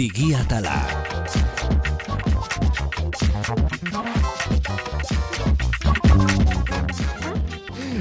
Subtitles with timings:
[0.00, 0.80] Digiatala.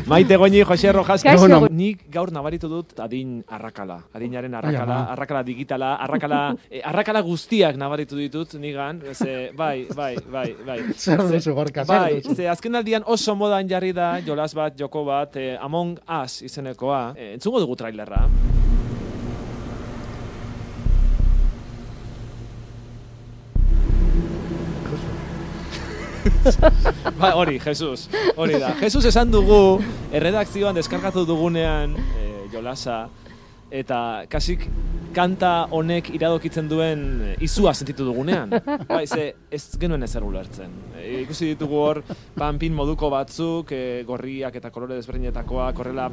[0.07, 1.21] Maite goñi, Jose Rojas.
[1.21, 1.41] Kaixo.
[1.43, 3.97] Bueno, nik gaur nabaritu dut adin arrakala.
[4.15, 6.39] Adinaren arrakala, arrakala digitala, arrakala,
[6.71, 9.03] eh, arrakala guztiak nabaritu ditut nigan.
[9.11, 10.79] Ze, bai, bai, bai, bai.
[10.95, 15.03] Zer Ze- duzu, Gorka, Bai, ze azken aldian oso modan jarri da jolas bat, joko
[15.03, 17.09] bat, eh, Among Us izenekoa.
[17.17, 18.23] Eh, entzungo dugu trailerra.
[27.21, 28.07] Ba, hori, Jesus.
[28.35, 28.73] Hori da.
[28.79, 29.79] Jesus esan dugu,
[30.15, 33.07] erredakzioan deskargatu dugunean eh, jolasa,
[33.69, 34.65] eta kasik
[35.13, 38.53] kanta honek iradokitzen duen eh, izua sentitu dugunean.
[38.89, 40.73] Bai, ze ez genuen ezer ulertzen.
[40.97, 42.03] E, ikusi ditugu hor,
[42.37, 46.09] panpin moduko batzuk, e, gorriak eta kolore desberdinetakoak, horrela,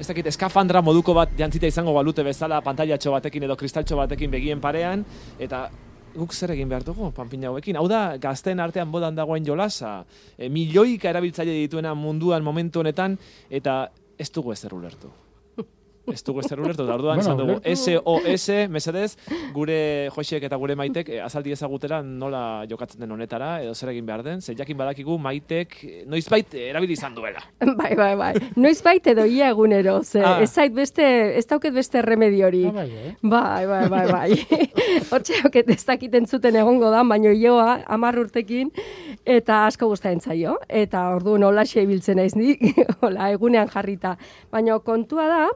[0.00, 4.60] ez dakit, eskafandra moduko bat jantzita izango balute bezala, pantailatxo batekin edo kristaltxo batekin begien
[4.60, 5.04] parean,
[5.38, 5.66] eta
[6.14, 7.78] guk zer egin behar dugu, panpin hauekin.
[7.80, 10.00] Hau da, gazteen artean bodan dagoen jolasa,
[10.36, 13.18] e, milioika erabiltzaile dituena munduan momentu honetan,
[13.50, 13.80] eta
[14.18, 15.10] ez dugu ezer ulertu.
[16.08, 19.16] Ez dugu ezer ulertu, eta orduan Bueno, dugu, SOS, mesedez,
[19.54, 24.06] gure Josek eta gure maitek eh, azaldi ezagutera nola jokatzen den honetara, edo zer egin
[24.08, 25.76] behar den, ze jakin badakigu maitek
[26.10, 27.42] noizbait erabili izan duela.
[27.80, 28.32] Bai, bai, bai.
[28.56, 30.40] Noiz bait edo ia egunero, ze Ah.
[30.42, 31.02] ez zait beste,
[31.38, 32.64] ez dauket beste remediori.
[32.66, 33.14] Ah, bai, eh?
[33.22, 34.30] Bai, bai, bai, bai.
[35.10, 38.70] Hortxe hoket ez dakiten zuten egongo da, baino joa amar urtekin,
[39.24, 40.58] eta asko gustatzen zaio.
[40.68, 42.56] Eta orduan hola ibiltzen naiz ni,
[43.02, 44.16] hola egunean jarrita.
[44.50, 45.48] Baina kontua da,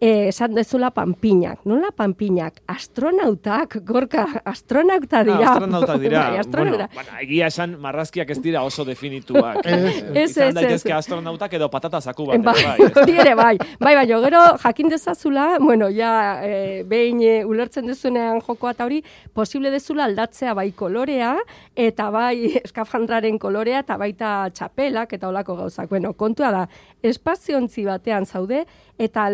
[0.00, 1.64] eh, esan dezula panpinak.
[1.64, 2.60] Nola panpinak?
[2.68, 5.38] Astronautak, gorka, astronauta dira.
[5.40, 6.22] Ah, astronautak dira.
[6.30, 6.88] bai, astronauta.
[6.94, 9.62] bueno, bueno, egia esan marrazkiak ez dira oso definituak.
[9.66, 10.96] Ez, ez, Izan ez, daitezke ez.
[10.98, 12.42] astronautak edo patata zaku bat.
[12.44, 13.16] Bai, ere, bai.
[13.18, 13.56] ere bai.
[13.80, 19.02] Bai, bai, gero jakin dezazula, bueno, ja, e, behin e, ulertzen duzunean jokoa eta hori,
[19.34, 21.34] posible dezula aldatzea bai kolorea,
[21.74, 25.88] eta bai eskafandraren kolorea, eta baita txapelak, eta olako gauzak.
[25.90, 26.64] Bueno, kontua da,
[27.02, 28.64] espaziontzi batean zaude,
[28.98, 29.28] eta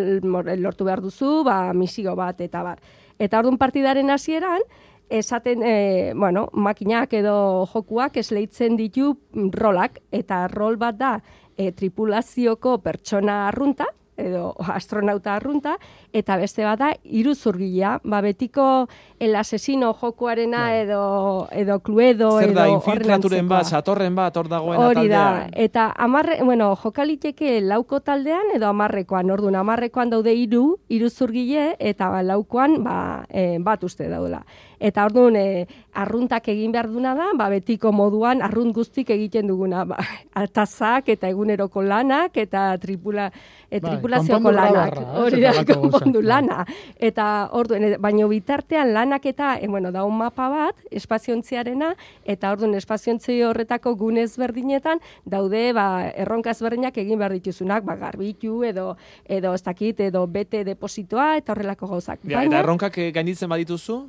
[0.59, 2.81] lortu behar duzu, ba, misio bat, eta bar.
[3.19, 4.65] Eta orduan partidaren hasieran,
[5.13, 11.13] esaten, e, bueno, makinak edo jokuak esleitzen ditu mm, rolak, eta rol bat da
[11.57, 13.87] e, tripulazioko pertsona arrunta,
[14.17, 15.77] edo astronauta arrunta,
[16.13, 22.59] eta beste bat da iruzurgilea, ba betiko el asesino jokuarena edo edo cluedo Zer edo
[22.59, 28.01] da, horren infiltraturen bat, satorren bat, hor dagoen Hori da, eta amarre, bueno, jokaliteke lauko
[28.01, 32.99] taldean edo amarrekoan, orduan amarrekoan daude hiru, iruzurgile, eta ba, laukoan ba,
[33.31, 34.43] e, bat uste daudela.
[34.83, 39.87] Eta orduan, e, arruntak egin behar duna da, ba, betiko moduan arrunt guztik egiten duguna,
[39.89, 40.01] ba,
[40.45, 43.31] atazak eta eguneroko lanak eta tripula,
[43.73, 44.99] e, Bai, tripulazioko konpondu lanak.
[45.23, 46.29] Hori Eta da, konpondu bai.
[46.29, 46.59] lana.
[47.01, 47.27] Eta
[47.59, 51.95] orduan, e, baino bitartean lanak eta, e, bueno, da un mapa bat, espaziontziarena,
[52.25, 58.63] eta orduan espaziontzi horretako gune ezberdinetan daude ba, erronka ezberdinak egin behar dituzunak, ba, garbitu
[58.69, 58.97] edo
[59.29, 62.21] edo ez dakit, edo bete depositoa eta horrelako gauzak.
[62.29, 64.03] Ja, eta erronkak eh, gainditzen badituzu?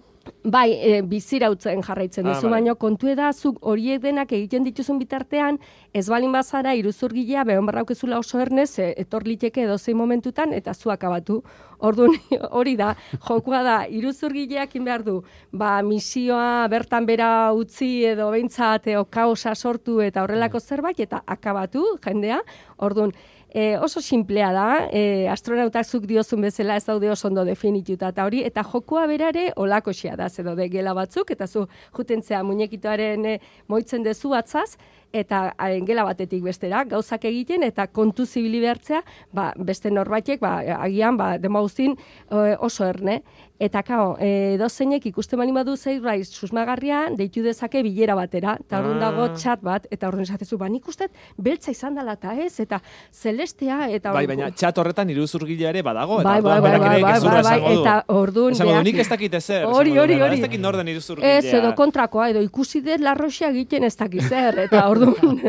[0.43, 2.59] Bai, e, bizirautzen jarraitzen Ah, duzu, bai.
[2.59, 5.57] baina kontu da zuk horiek denak egiten dituzun bitartean,
[5.93, 10.91] ez balin bazara iruzurgilea behon barraukezula oso ernez, e, etor liteke edozein momentutan, eta zu
[10.91, 11.41] akabatu.
[11.79, 12.15] Orduan
[12.51, 12.95] hori da,
[13.27, 19.55] jokua da, iruzurgileak in behar du, ba, misioa bertan bera utzi edo behintzat edo kaosa
[19.55, 22.39] sortu eta horrelako zerbait, eta akabatu jendea.
[22.77, 23.11] Orduan,
[23.53, 28.25] E, oso simplea da, e, astronautak zuk diozun bezala ez daude oso ondo definituta eta
[28.25, 33.37] hori, eta jokoa berare olakoxea da, ze daude gela batzuk, eta zu jutentzea muñekitoaren e,
[33.69, 34.73] moitzen dezu batzaz,
[35.13, 40.55] eta haren gela batetik bestera, gauzak egiten, eta kontu zibili behartzea, ba, beste norbaitek, ba,
[40.81, 43.21] agian, ba, demaguztin e, oso erne.
[43.59, 48.99] Eta kao, e, dozeinek ikusten bali badu zerbait susmagarria, deitu dezake bilera batera, eta orduan
[48.99, 49.33] dago Ah.
[49.37, 52.81] txat bat, eta orduan esatezu, ba, nik ustet beltza izan dela eta ez, eta
[53.11, 56.19] celestea, eta Bai, baina txat horretan iruzurgilea ere badago.
[56.21, 59.33] Eta Bai, bai, bai, bai, bai, bai, bai, eta orduan Esango du, nik ez dakit
[59.39, 59.65] ezer.
[59.65, 60.35] Hori, hori, hori.
[60.39, 61.37] Ez dakit norden iruzurgilea.
[61.37, 65.39] Ez, edo kontrakoa, edo ikusi dut larroxia egiten ez dakiz zer, eta orduan,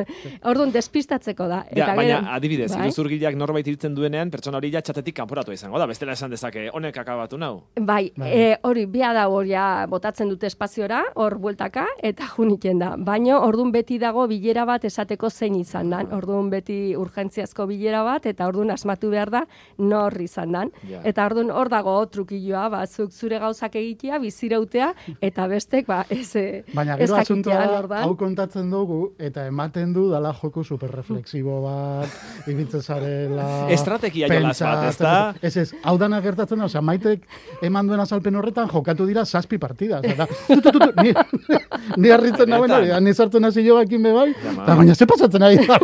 [0.44, 1.62] orduan despistatzeko da.
[1.72, 2.82] Ja, Eta baina gero- adibidez, bai.
[2.86, 5.86] iruzurgileak norbait hiltzen duenean, pertsona hori ja txatetik kanporatu izango da.
[5.86, 7.62] Bestela esan dezake, honek akabatu nau.
[7.80, 8.30] Bai, Bai.
[8.30, 12.94] e, hori bia da hor ja botatzen dute espaziora, hor bueltaka, eta junitzen da.
[12.96, 16.12] Baina ordun beti dago bilera bat esateko zein izan dan.
[16.12, 19.44] Ordun beti urgentziazko bilera bat, eta ordun asmatu behar da
[19.78, 20.72] nor izan dan.
[20.88, 21.02] Ja.
[21.04, 26.36] Eta ordun hor dago trukilloa, ba, zuk zure gauzak egitea, bizirautea, eta bestek, ba, ez,
[26.36, 27.64] eh, Baina ez gero asuntoa
[28.02, 32.18] hau kontatzen dugu, eta ematen du dala joko superreflexibo bat,
[32.50, 33.48] ibiltzen zarela...
[33.74, 35.14] Estrategia jolas bat, ez da?
[35.42, 37.26] Ez ez, hau dana gertatzen da, osea, maitek
[37.64, 40.00] eman duen azalpen horretan jokatu dira zazpi partida.
[40.02, 41.12] Eta, tu, tu, tu, ni,
[42.02, 45.66] ni arritzen nagoen hori, ni sartu nazi jo bakin bebai, eta baina ze pasatzen ari
[45.66, 45.78] da.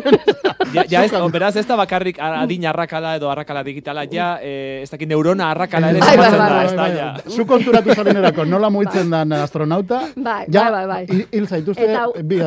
[0.74, 4.90] Ja, ja ez, beraz, ez da bakarrik adin arrakala edo arrakala digitala, ja, eh, ez
[4.90, 7.14] dakit neurona arrakala ere Bai, bai, bai, da, bai, ez da, ja.
[7.28, 11.26] Zu konturatu zaren erako, nola muitzen dan astronauta, Bai, ja, bai, bai, bai.
[11.32, 12.40] hil- zaituzte Eta- bi.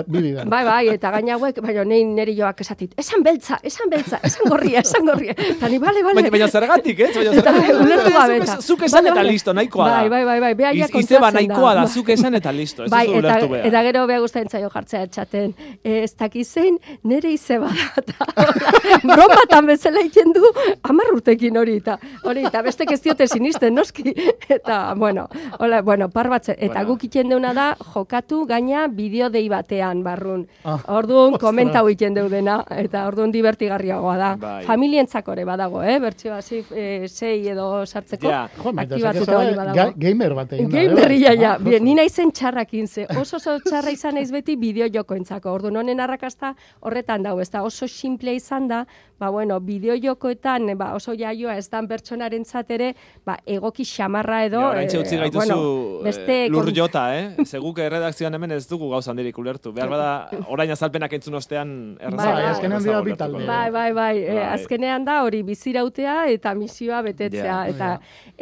[0.46, 4.50] Bai, bai, eta gaina hauek, baina nei neri joak esatit, esan beltza, esan beltza, esan
[4.50, 5.34] gorria, esan gorria.
[5.38, 6.30] Eta ni, bale, bale.
[6.30, 7.16] Baina, zergatik, ez?
[7.16, 8.64] Baina zergatik.
[8.64, 9.98] Zuk- esan eta listo, nahikoa da.
[10.10, 11.92] Bai, bai, bai, bai, Iz- Izeba nahikoa da, Bai.
[11.94, 13.38] zuk esan eta listo, ez Bai, eta,
[13.68, 15.54] eta gero beha guztain zaio jartzea txaten,
[15.84, 20.44] e, ez dakiz zein, nere izeba da, eta bromatan bezala egiten du,
[20.88, 24.14] hamar urtekin hori, eta hori, eta beste ez diote sinisten, noski,
[24.50, 25.28] eta, bueno,
[25.60, 26.88] hola, bueno, par batze, eta Bueno.
[26.94, 30.48] guk iten deuna da, jokatu gaina bideo dei batean, barrun.
[30.64, 31.42] Ah, Orduan, ostras.
[31.50, 34.36] komentau egiten deudena, eta orduan divertigarriagoa da.
[34.40, 34.64] Bai.
[34.66, 36.00] Familientzako ere badago, eh?
[36.00, 38.28] Bertxio hasi e, sei edo sartzeko.
[38.30, 38.44] Ja.
[38.84, 39.76] Aktibatuta hori badago.
[39.78, 41.02] ga- gamer bat egin da, Game eh, bai.
[41.04, 41.54] berria, ja.
[41.54, 43.06] Ah, Bien, ni naizen txarrakin ze.
[43.20, 45.52] Oso oso txarra izan naiz beti bideo jokoentzako.
[45.54, 48.84] Orduan honen arrakasta horretan dago, ez da oso simplea izan da,
[49.24, 52.44] ba bueno, bideo jokoetan ba, oso jaioa ez dan pertsonaren
[52.76, 52.94] ere,
[53.26, 54.60] ba, egoki xamarra edo...
[54.60, 57.46] Ja, oraintxe utzi eh, gaituzu bueno, beste eh, lur jota, eh?
[57.46, 59.72] Seguk erredakzioan hemen ez dugu gauza handirik ulertu.
[59.72, 60.10] Behar bada,
[60.52, 62.26] orain azalpenak entzun ostean erraza.
[62.26, 62.50] Bai, bai.
[62.52, 63.46] azkenean dira bi talde.
[63.48, 67.46] Bai, bai, bai, e, azkenean da hori bizirautea eta misioa betetzea.
[67.46, 67.62] Ja.
[67.72, 67.92] Eta,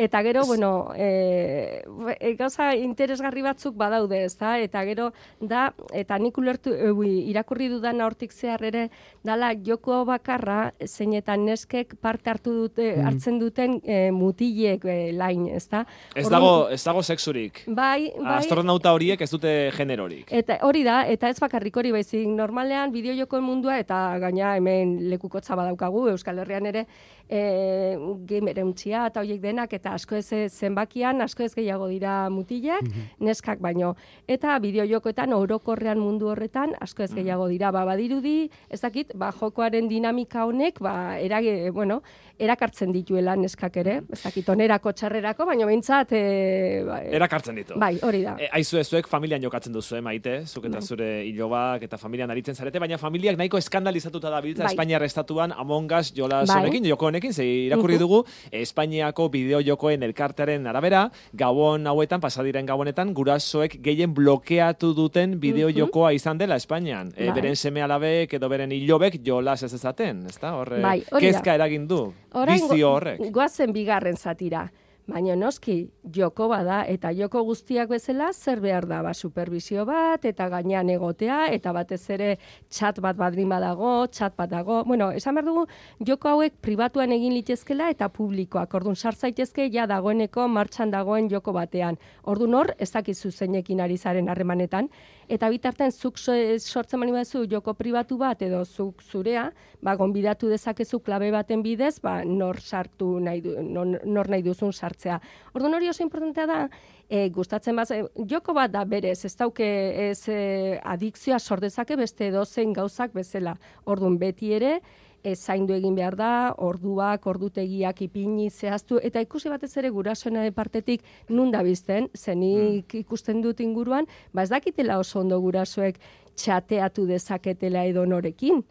[0.07, 1.83] eta gero, bueno, e,
[2.17, 4.57] e, gauza interesgarri batzuk badaude, ez da?
[4.61, 6.91] Eta gero, da, eta nik ulertu, e,
[7.31, 8.87] irakurri dudan hortik zehar ere,
[9.27, 15.67] dala joko bakarra, zeinetan neskek parte hartu dute, hartzen duten e, mutilek e, lain, ez
[15.69, 15.85] da?
[16.15, 17.63] Ez Orduan- dago, ez dago sexurik.
[17.67, 18.37] Bai, bai.
[18.39, 20.31] Astronauta horiek ez dute generorik.
[20.31, 25.55] Eta hori da, eta ez bakarrik hori baizik, normalean bideojokoen mundua eta gaina hemen lekukotza
[25.55, 26.85] badaukagu Euskal Herrian ere
[27.31, 32.87] e, gamerentzia eta horiek denak eta asko ez eh, zenbakian, asko ez gehiago dira mutilak,
[33.19, 33.93] neskak baino.
[34.27, 39.89] Eta bideojokoetan orokorrean mundu horretan asko ez gehiago dira, ba, badirudi, ez dakit, ba, jokoaren
[39.89, 42.01] dinamika honek, ba, erage, bueno,
[42.41, 47.77] erakartzen dituela neskak ere, ez dakit, onerako txarrerako, baina behintzat, e, ba, Erakartzen ditu.
[47.79, 48.35] bai, hori da.
[48.39, 50.71] E, aizu zuek familian jokatzen duzu, eh, maite, zuk Bai.
[50.71, 54.73] eta zure ilobak eta familian aritzen zarete, baina familiak nahiko eskandalizatuta da biltza Bai.
[54.73, 56.61] Espainiar estatuan Among Us jolas Bai.
[56.63, 63.13] honekin, joko honekin, ze irakurri dugu, Espainiako bideo jokoen elkartearen arabera, gabon hauetan, pasadiren gabonetan,
[63.13, 67.11] gurasoek gehien blokeatu duten bideo jokoa izan dela Espainian.
[67.15, 67.35] E, Bai.
[67.35, 70.55] beren seme alabek edo beren ilobek jolas ez ezaten, ezta?
[70.55, 73.21] Horre, Bai, kezka eragin du, Orain bizio horrek.
[73.31, 74.69] goazen bigarren zatira.
[75.11, 80.45] Baina noski, joko bada, eta joko guztiak bezala, zer behar da, ba, supervisio bat, eta
[80.53, 82.29] gainean egotea, eta batez ere
[82.71, 84.77] txat bat badrin badago, txat bat dago.
[84.87, 85.65] Bueno, esan behar dugu,
[86.07, 88.71] joko hauek pribatuan egin litezkela eta publikoak.
[88.79, 91.99] Orduan, sart zaitezke, ja dagoeneko martxan dagoen joko batean.
[92.23, 94.87] Orduan hor, ez dakizu zeinekin ari zaren harremanetan,
[95.27, 99.49] eta bitartean zuk so- sortzen mani baduzu joko pribatu bat edo zuk zurea,
[99.81, 104.71] ba, gonbidatu dezakezu klabe baten bidez, ba, nor sartu nahi du, nor, nor nahi duzun
[105.01, 105.19] sartzea.
[105.53, 106.69] Orduan hori oso importantea da,
[107.09, 107.89] e, gustatzen baz,
[108.27, 109.67] joko bat da berez, ez dauke
[110.09, 113.57] ez e, adikzioa sordezake beste edozein gauzak bezala.
[113.85, 114.79] Orduan beti ere,
[115.23, 121.03] e, zaindu egin behar da, orduak, ordutegiak ipini zehaztu, eta ikusi batez ere gurasoen partetik
[121.29, 125.99] nun da bizten, zenik ikusten dut inguruan, ba ez dakitela oso ondo gurasoek
[126.35, 128.63] txateatu dezaketela edo norekin.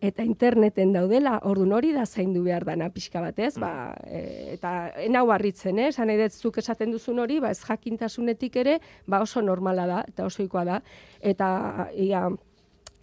[0.00, 5.30] Eta interneten daudela, ordun hori da zaindu behar dana pixka batez, ba, e, eta enau
[5.30, 5.88] harritzen, eh?
[5.88, 10.64] Esan zuk esaten duzun hori, ba, ez jakintasunetik ere, ba oso normala da, eta osoikoa
[10.64, 10.80] da.
[11.22, 12.28] Eta, ia,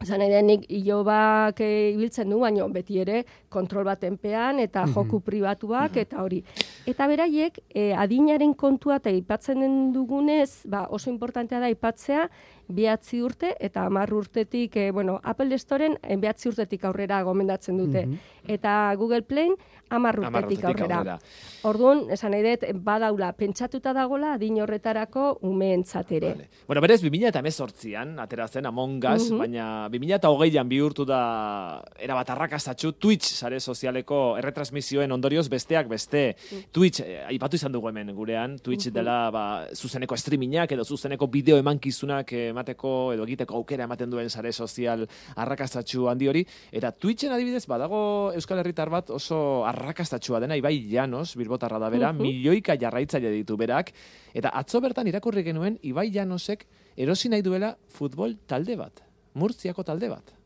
[0.09, 5.97] nahi dut, nik ilobak e, ibiltzen du, baina beti ere kontrol batenpean eta joku pribatuak
[5.97, 6.41] eta hori.
[6.87, 12.27] Eta beraiek, e, adinaren kontua eta aipatzen den dugunez, ba, oso importantea da aipatzea,
[12.71, 18.07] behatzi urte eta hamar urtetik, e, bueno, Apple Storen e, behatzi urtetik aurrera gomendatzen dute.
[18.47, 19.49] Eta Google Play
[19.89, 20.97] hamar urtetik aurrera.
[20.97, 21.19] aurrera.
[21.63, 26.29] Orduan, esan nahi dut, badaula, pentsatuta dagola adin horretarako umeentzat ere.
[26.33, 26.49] Vale.
[26.67, 29.37] Bueno, berez, 2018an, atera zen Among Us, Mhm.
[29.37, 36.35] baina 2008an bihurtu da erabat arrakastatxu Twitch sare sozialeko erretransmisioen ondorioz besteak beste.
[36.71, 41.57] Twitch, eh, aipatu izan dugu hemen gurean, Twitch dela ba, zuzeneko streamingak edo zuzeneko bideo
[41.57, 42.31] emankizunak
[42.61, 46.43] emateko edo egiteko aukera ematen duen sare sozial arrakastatxu handi hori.
[46.71, 52.11] Eta Twitchen adibidez, badago Euskal Herritar bat oso arrakastatxua dena, Ibai Llanos, bilbotarra da bera,
[52.13, 52.21] Mhm.
[52.21, 53.91] milioika jarraitzaile ditu berak,
[54.33, 56.65] eta atzo bertan irakurri genuen Ibai Llanosek
[56.97, 59.01] erosi nahi duela futbol talde bat,
[59.33, 60.40] Murtziako talde bat.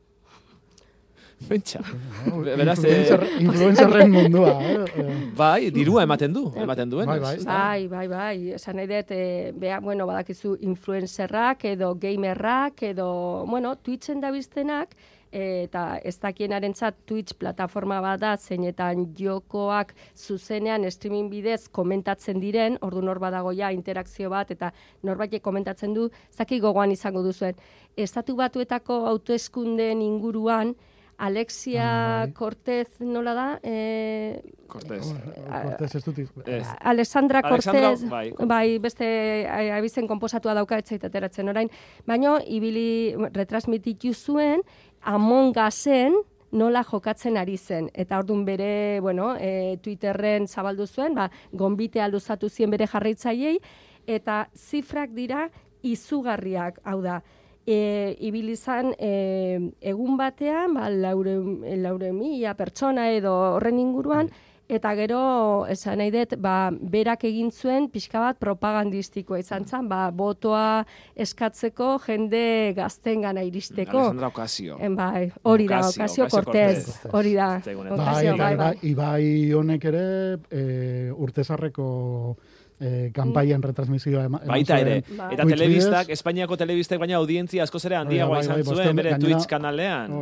[1.48, 1.82] Pentsa.
[2.44, 4.54] Be- Beraz, eh, Influencer- influencerren mundua.
[4.62, 4.86] Eh?
[4.98, 7.06] Eh, bai, dirua ematen du, ematen duen.
[7.08, 7.36] Bai, bai.
[7.46, 13.75] Bai, bai, bai, esan nahi dut, e, bea, bueno, badakizu influencerrak edo gamerrak edo, bueno,
[13.78, 14.96] Twitchen dabiztenak,
[15.32, 22.78] e, eta ez dakienarentzat Twitch plataforma bat da, zeinetan jokoak zuzenean streaming bidez komentatzen diren,
[22.82, 24.72] ordu nor badago ja interakzio bat, eta
[25.04, 27.56] norbaitek komentatzen du, ez dakit gogoan izango duzuen.
[27.98, 30.74] Estatu batuetako autoeskundeen inguruan,
[31.18, 32.34] Alexia Bai.
[32.34, 33.48] Cortez nola da?
[33.64, 35.14] E, Cortez.
[35.48, 36.20] Cortez ez dut.
[36.82, 38.34] Alexandra Cortez, bai.
[38.38, 39.08] bai, beste
[39.78, 41.72] abizen komposatua dauka etzait ateratzen orain,
[42.06, 44.62] baino ibili retransmititu zuen
[45.06, 46.16] Among Usen
[46.52, 47.90] nola jokatzen ari zen.
[47.94, 53.60] Eta ordun bere, bueno, e, Twitterren zabaldu zuen, ba, gonbitea luzatu zien bere jarraitzaileei
[54.08, 55.50] eta zifrak dira
[55.86, 57.20] izugarriak, hau da,
[57.66, 61.38] e, ibili izan e, egun batean, ba, laure,
[61.82, 64.30] laure mila pertsona edo horren inguruan,
[64.66, 65.20] eta gero,
[65.70, 71.96] esan nahi dut, ba, berak egin zuen pixka bat propagandistikoa izan zen, ba, botoa eskatzeko
[72.06, 74.00] jende gazten gana iristeko.
[74.00, 74.80] Alexandra Ocasio.
[74.82, 77.52] En, bai, hori da, Ocasio, Cortez, hori da.
[77.62, 78.52] Bai, bai, bai.
[78.56, 80.06] Ibai, Ibai honek ere
[80.50, 80.66] e,
[81.14, 81.90] urtezarreko
[82.79, 85.01] e, kanpaien retransmisioa ema, Baita ere.
[85.10, 85.32] Bai.
[85.36, 86.13] Eta telebistak.
[86.15, 89.50] Espainiako telebistek baina audientzia askoz ere Hori da, handiagoa bai, izan bai, zuen bere Twitch
[89.51, 90.15] kanalean.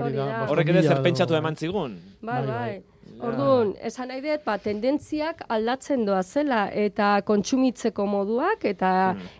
[0.47, 1.99] Horrek ere zer pentsatu eman zigun.
[2.21, 2.73] Bai, Bai.
[3.23, 8.91] Orduan, esan nahi dut, ba, tendentziak aldatzen doa zela eta kontsumitzeko moduak eta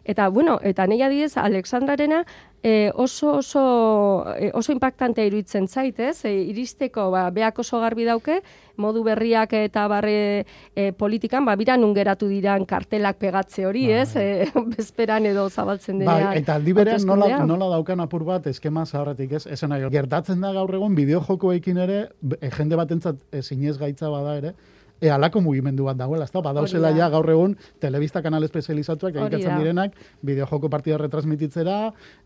[0.07, 2.23] eta bueno, eta nei adibidez Alexandrarena
[2.63, 6.23] e, oso oso e, oso impactante iruditzen zait, ez?
[6.25, 8.39] E, iristeko ba beak oso garbi dauke
[8.79, 14.15] modu berriak eta barre e, politikan ba bira nun geratu diran kartelak pegatze hori, ez?
[14.15, 16.29] E, bezperan edo zabaltzen denean.
[16.31, 19.45] Bai, eta aldi berean nola, nola daukan apur bat eskema zaharretik, ez?
[19.45, 21.99] Esan nahi, gertatzen da gaur egon bideojokoekin ere,
[22.39, 24.55] e, jende batentzat e, zinez gaitza bada ere,
[25.03, 26.41] e, alako mugimendu bat dagoela, ezta?
[26.43, 29.57] Badauzela ja gaur egun telebista kanal espezializatuak da.
[29.59, 31.77] direnak, bideojoko partida retransmititzera,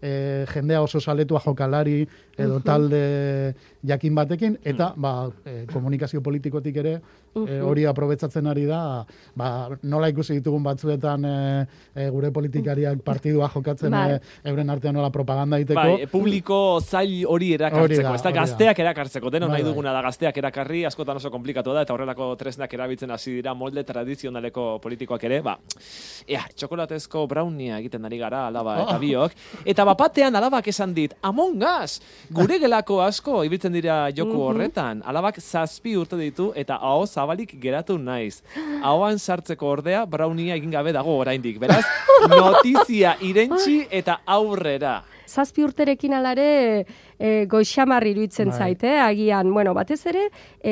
[0.02, 2.04] e, jendea oso saletua jokalari
[2.38, 3.56] edo talde
[3.88, 7.00] jakin batekin, eta ba, e, komunikazio politikotik ere
[7.46, 8.82] e, hori aprobetsatzen ari da,
[9.38, 9.50] ba,
[9.90, 11.36] nola ikusi ditugun batzuetan e,
[11.96, 14.20] e, gure politikariak partidua jokatzen e,
[14.52, 15.82] euren artean nola propaganda egiteko.
[15.82, 18.34] Bai, publiko zail hori erakartzeko, ez da.
[18.42, 19.72] gazteak erakartzeko, denon Bai, nahi bai.
[19.74, 23.84] duguna da gazteak erakarri, askotan oso komplikatu da, eta horrelako tresnak erabiltzen hasi dira molde
[23.84, 25.58] tradizionaleko politikoak ere, ba,
[26.28, 29.00] ea, txokolatezko brownia egiten ari gara, alaba eta Oh.
[29.00, 29.32] biok,
[29.66, 32.00] eta bapatean alabak esan dit, Among Us,
[32.32, 37.98] gure gelako asko ibiltzen dira joku horretan, alabak zazpi urte ditu, eta aho zabalik geratu
[37.98, 38.42] naiz.
[38.84, 41.84] Ahoan sartzeko ordea, brownia egin gabe dago oraindik, beraz,
[42.30, 45.04] notizia irentxi eta aurrera.
[45.28, 46.86] zazpi urterekin alare
[47.20, 48.58] e, goixamarri iruditzen Bai.
[48.58, 49.00] zait, eh?
[49.04, 50.30] agian, bueno, batez ere,
[50.64, 50.72] e,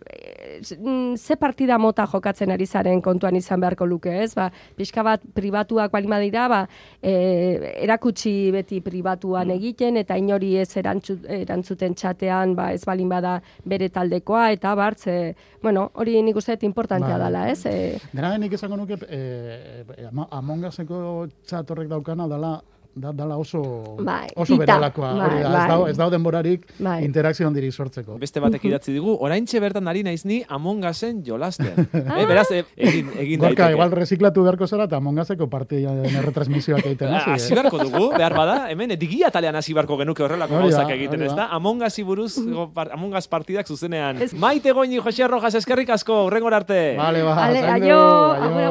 [0.00, 4.34] e, ze partida mota jokatzen ari zaren kontuan izan beharko luke, ez?
[4.34, 6.60] Ba, pixka bat pribatuak bali badira, ba,
[7.02, 13.40] e, erakutsi beti pribatuan egiten, eta inori ez erantzu, erantzuten txatean, ba, ez balin bada
[13.64, 17.24] bere taldekoa, eta bartze, bueno, hori nik uste importantea Bai.
[17.26, 17.66] dela, ez?
[17.66, 22.60] E, Dena den nik esango nuke, e, e, ama- Among Useko chat horrek daukana dala
[22.94, 25.12] da, dala oso, Bai, oso ita, berelakoa.
[25.14, 25.62] bai, hori da, bai.
[25.62, 27.04] ez, dago, ez dago denborarik Bai.
[27.04, 28.18] interakzio handirik sortzeko.
[28.18, 31.88] Beste batek idatzi digu, oraintxe bertan ari naiz ni Among Usen jolasten.
[31.92, 33.72] eh, beraz, eh, egin, egin Gorka, daiteke.
[33.72, 37.30] igual reziklatu beharko zara eta Among Useko partien erretransmisioak egiten Ah, hasi.
[37.30, 37.56] Hasi eh?
[37.56, 41.36] beharko dugu, behar bada, hemen, digia talean hasi beharko genuke horrelako gauzak egiten, ez da.
[41.36, 41.48] da?
[41.56, 44.22] Among Usi buruz, go- par- Among Us partidak zuzenean.
[44.22, 46.94] Ez- Maite goini, Jose Rojas, eskerrik asko, urrengor arte.
[46.96, 48.70] Vale, ba, ale, zaindu, aio, aio.